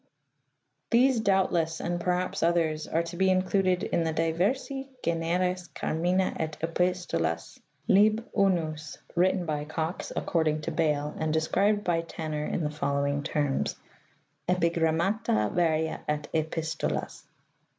These 0.89 1.19
doubtless, 1.19 1.79
and 1.79 2.01
perhaps 2.01 2.41
others, 2.41 2.87
are 2.87 3.03
to 3.03 3.17
be 3.17 3.29
included 3.29 3.83
in 3.83 4.03
the 4.03 4.11
"diversi 4.11 4.87
generis 5.05 5.67
carmina 5.75 6.35
et 6.39 6.57
epistolas, 6.59 7.59
lib. 7.87 8.27
I," 8.35 8.75
written 9.15 9.45
by 9.45 9.65
Cox, 9.65 10.11
according 10.15 10.61
to 10.61 10.71
Bale, 10.71 11.13
and 11.19 11.31
described 11.31 11.83
by 11.83 12.01
Tanner 12.01 12.45
in 12.47 12.63
the 12.63 12.71
following 12.71 13.21
terms:" 13.21 13.75
Epigrammata 14.49 15.51
varia 15.53 16.01
et 16.07 16.27
epistolas. 16.33 17.25